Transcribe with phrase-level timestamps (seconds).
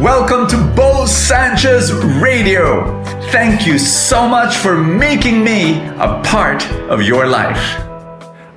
[0.00, 3.02] Welcome to Bo Sanchez Radio.
[3.30, 7.78] Thank you so much for making me a part of your life.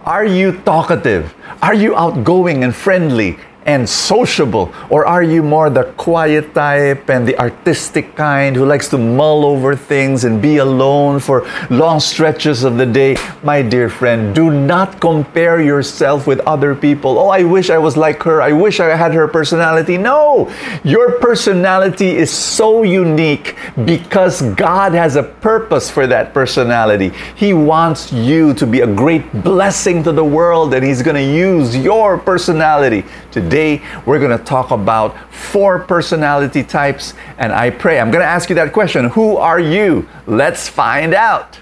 [0.05, 1.35] Are you talkative?
[1.61, 3.37] Are you outgoing and friendly?
[3.65, 4.73] And sociable?
[4.89, 9.46] Or are you more the quiet type and the artistic kind who likes to mull
[9.46, 13.18] over things and be alone for long stretches of the day?
[13.43, 17.18] My dear friend, do not compare yourself with other people.
[17.18, 18.41] Oh, I wish I was like her.
[18.41, 19.98] I wish I had her personality.
[19.98, 20.52] No!
[20.84, 27.11] Your personality is so unique because God has a purpose for that personality.
[27.36, 31.23] He wants you to be a great blessing to the world and He's going to
[31.23, 37.70] use your personality to Today, we're going to talk about four personality types, and I
[37.70, 40.09] pray I'm going to ask you that question Who are you?
[40.26, 41.59] Let's find out.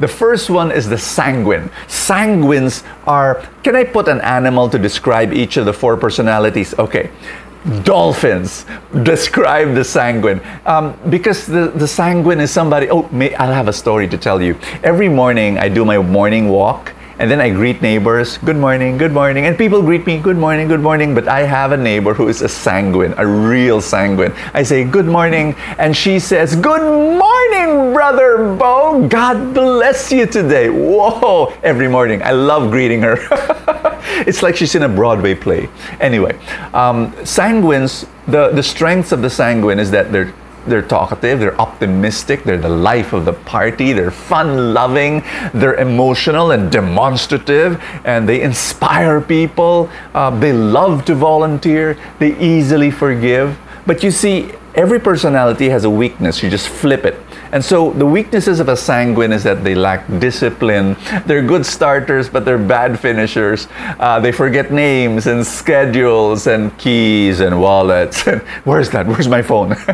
[0.00, 1.70] The first one is the sanguine.
[1.86, 6.74] Sanguines are, can I put an animal to describe each of the four personalities?
[6.78, 7.10] Okay.
[7.82, 8.66] Dolphins
[9.04, 12.90] describe the sanguine um, because the, the sanguine is somebody.
[12.90, 14.58] Oh, may, I'll have a story to tell you.
[14.84, 19.12] Every morning I do my morning walk and then I greet neighbors, good morning, good
[19.12, 19.46] morning.
[19.46, 21.16] And people greet me, good morning, good morning.
[21.16, 24.32] But I have a neighbor who is a sanguine, a real sanguine.
[24.54, 25.54] I say, good morning.
[25.78, 26.80] And she says, good
[27.18, 29.08] morning, brother Bo.
[29.08, 30.68] God bless you today.
[30.68, 32.22] Whoa, every morning.
[32.22, 33.16] I love greeting her.
[34.26, 35.68] it's like she's in a Broadway play.
[35.98, 36.38] Anyway,
[36.72, 40.32] um, sanguines, the, the strengths of the sanguine is that they're
[40.68, 45.22] they're talkative, they're optimistic, they're the life of the party, they're fun loving,
[45.54, 49.90] they're emotional and demonstrative, and they inspire people.
[50.14, 53.58] Uh, they love to volunteer, they easily forgive.
[53.86, 57.16] But you see, every personality has a weakness, you just flip it.
[57.52, 60.96] And so the weaknesses of a sanguine is that they lack discipline.
[61.26, 63.68] They're good starters, but they're bad finishers.
[63.98, 68.22] Uh, they forget names and schedules and keys and wallets.
[68.64, 69.06] Where's that?
[69.06, 69.72] Where's my phone?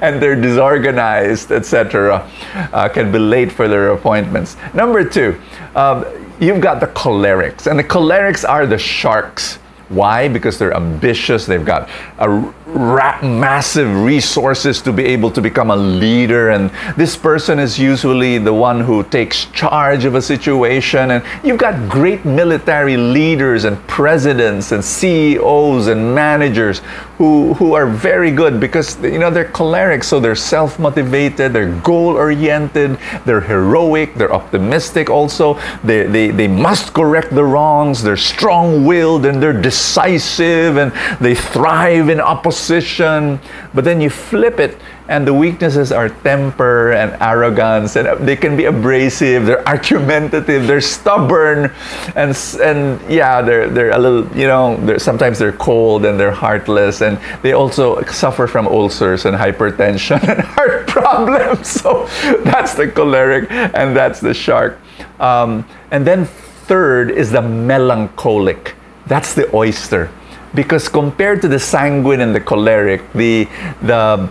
[0.00, 2.28] and they're disorganized, etc.
[2.54, 4.56] Uh, can be late for their appointments.
[4.74, 5.40] Number two,
[5.74, 6.04] um,
[6.40, 9.58] you've got the cholerics, and the cholerics are the sharks.
[9.88, 10.28] Why?
[10.28, 11.46] Because they're ambitious.
[11.46, 11.88] They've got
[12.18, 16.50] a ra- massive resources to be able to become a leader.
[16.50, 21.10] And this person is usually the one who takes charge of a situation.
[21.10, 26.80] And you've got great military leaders and presidents and CEOs and managers
[27.22, 32.98] who, who are very good because you know they're choleric, so they're self-motivated, they're goal-oriented,
[33.24, 35.54] they're heroic, they're optimistic also.
[35.84, 40.90] They, they, they must correct the wrongs, they're strong-willed and they're decisive and
[41.20, 43.38] they thrive in opposition
[43.74, 44.76] but then you flip it
[45.08, 50.80] and the weaknesses are temper and arrogance and they can be abrasive they're argumentative they're
[50.80, 51.70] stubborn
[52.14, 56.30] and and yeah they're they're a little you know they're, sometimes they're cold and they're
[56.30, 61.68] heartless and they also suffer from ulcers and hypertension and heart problems.
[61.68, 62.06] So
[62.44, 64.78] that's the choleric and that's the shark.
[65.20, 66.26] Um, and then
[66.68, 68.74] third is the melancholic.
[69.06, 70.10] That's the oyster.
[70.54, 73.48] Because compared to the sanguine and the choleric, the
[73.80, 74.28] the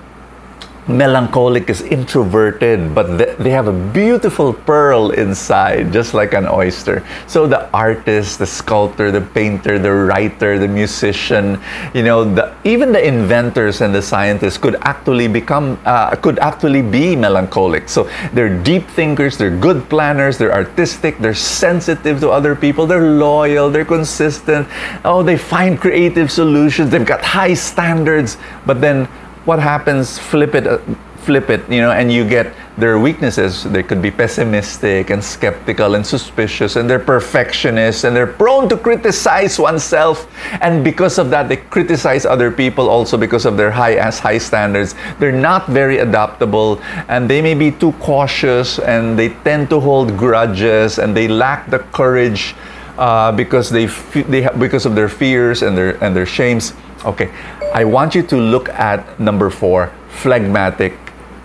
[0.87, 7.05] melancholic is introverted, but they have a beautiful pearl inside, just like an oyster.
[7.27, 11.61] So the artist, the sculptor, the painter, the writer, the musician,
[11.93, 16.81] you know, the, even the inventors and the scientists could actually become, uh, could actually
[16.81, 17.87] be melancholic.
[17.87, 23.11] So they're deep thinkers, they're good planners, they're artistic, they're sensitive to other people, they're
[23.17, 24.67] loyal, they're consistent.
[25.05, 29.07] Oh, they find creative solutions, they've got high standards, but then
[29.45, 30.77] what happens flip it uh,
[31.17, 33.63] flip it you know and you get their weaknesses.
[33.63, 38.77] They could be pessimistic and skeptical and suspicious and they're perfectionists and they're prone to
[38.77, 40.27] criticize oneself.
[40.61, 44.39] And because of that they criticize other people also because of their high as high
[44.39, 44.95] standards.
[45.19, 50.17] They're not very adaptable and they may be too cautious and they tend to hold
[50.17, 52.55] grudges and they lack the courage
[52.97, 57.31] uh, because they, they because of their fears and their and their shames Okay,
[57.73, 60.93] I want you to look at number four, phlegmatic.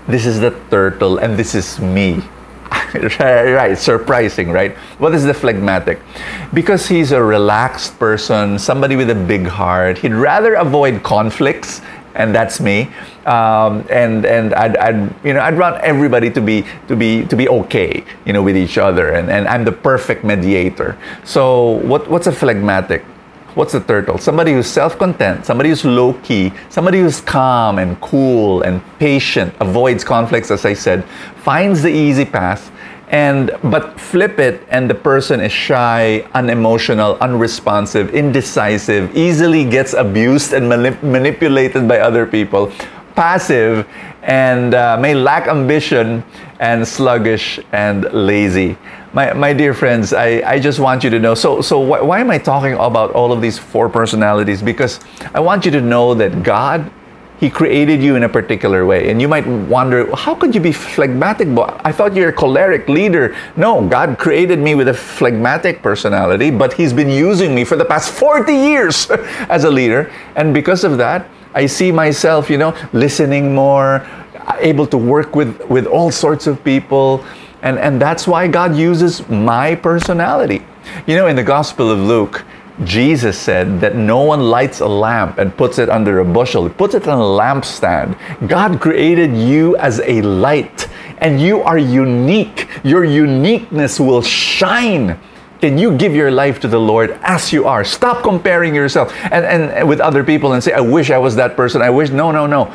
[0.06, 2.22] This is the turtle, and this is me.
[3.20, 4.76] right, surprising, right?
[4.98, 5.98] What is the phlegmatic?
[6.52, 9.98] Because he's a relaxed person, somebody with a big heart.
[9.98, 11.80] He'd rather avoid conflicts,
[12.14, 12.90] and that's me.
[13.24, 17.36] Um, and and I'd, I'd you know I'd want everybody to be to be to
[17.36, 20.98] be okay, you know, with each other, and, and I'm the perfect mediator.
[21.24, 23.04] So what what's a phlegmatic?
[23.56, 24.18] What's the turtle?
[24.18, 29.54] Somebody who's self content, somebody who's low key, somebody who's calm and cool and patient,
[29.60, 31.06] avoids conflicts, as I said,
[31.36, 32.70] finds the easy path,
[33.08, 40.52] and but flip it and the person is shy unemotional unresponsive indecisive easily gets abused
[40.52, 42.70] and manip- manipulated by other people
[43.16, 43.88] passive
[44.22, 46.22] and uh, may lack ambition
[46.60, 48.76] and sluggish and lazy
[49.12, 52.20] my, my dear friends I, I just want you to know so so wh- why
[52.20, 55.00] am i talking about all of these four personalities because
[55.34, 56.90] i want you to know that god
[57.38, 59.10] he created you in a particular way.
[59.10, 61.48] And you might wonder, how could you be phlegmatic?
[61.84, 63.36] I thought you're a choleric leader.
[63.56, 67.84] No, God created me with a phlegmatic personality, but He's been using me for the
[67.84, 69.10] past 40 years
[69.50, 70.10] as a leader.
[70.34, 74.06] And because of that, I see myself, you know, listening more,
[74.58, 77.24] able to work with, with all sorts of people.
[77.62, 80.62] And, and that's why God uses my personality.
[81.06, 82.44] You know, in the Gospel of Luke,
[82.84, 86.74] Jesus said that no one lights a lamp and puts it under a bushel, he
[86.74, 88.18] puts it on a lampstand.
[88.48, 90.88] God created you as a light,
[91.18, 92.68] and you are unique.
[92.84, 95.18] Your uniqueness will shine.
[95.66, 97.82] Can you give your life to the Lord as you are?
[97.82, 101.56] Stop comparing yourself and, and with other people and say, I wish I was that
[101.56, 101.82] person.
[101.82, 102.10] I wish.
[102.10, 102.72] No, no, no.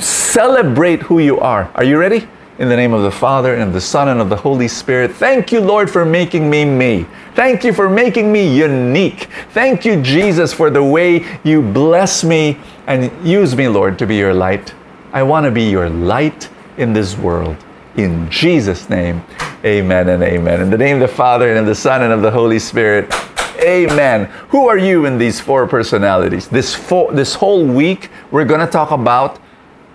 [0.00, 1.70] Celebrate who you are.
[1.76, 2.26] Are you ready?
[2.58, 5.12] In the name of the Father, and of the Son, and of the Holy Spirit.
[5.12, 7.06] Thank you, Lord, for making me me.
[7.36, 9.28] Thank you for making me unique.
[9.50, 12.58] Thank you, Jesus, for the way you bless me
[12.88, 14.74] and use me, Lord, to be your light.
[15.12, 16.48] I want to be your light
[16.78, 17.56] in this world.
[17.96, 19.22] In Jesus' name,
[19.64, 20.60] amen and amen.
[20.60, 23.12] In the name of the Father, and of the Son, and of the Holy Spirit.
[23.60, 24.26] Amen.
[24.48, 26.48] Who are you in these four personalities?
[26.48, 29.38] This, four, this whole week, we're going to talk about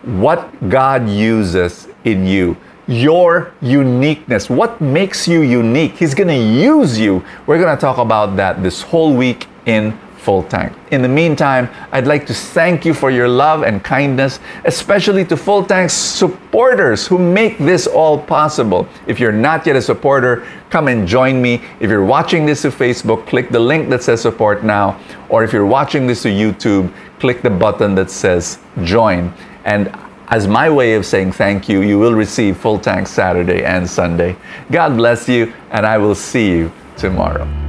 [0.04, 2.58] what God uses in you,
[2.88, 5.94] your uniqueness, what makes you unique.
[5.98, 7.24] He's going to use you.
[7.46, 10.74] We're going to talk about that this whole week in Full Tank.
[10.92, 15.38] In the meantime, I'd like to thank you for your love and kindness, especially to
[15.38, 18.88] Full Tank's supporters who make this all possible.
[19.08, 21.62] If you're not yet a supporter, come and join me.
[21.80, 25.00] If you're watching this to Facebook, click the link that says support now.
[25.30, 29.34] Or if you're watching this to YouTube, click the button that says join.
[29.64, 29.90] And
[30.28, 34.36] as my way of saying thank you, you will receive full tank Saturday and Sunday.
[34.70, 37.69] God bless you, and I will see you tomorrow.